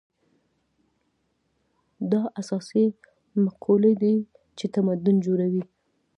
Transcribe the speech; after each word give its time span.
دا 2.11 2.21
اساسي 2.41 2.85
مقولې 3.43 3.93
دي 4.01 4.15
چې 4.57 4.65
تمدن 4.75 5.15
جوړوي. 5.25 5.63